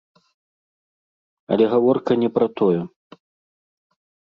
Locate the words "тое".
2.63-2.81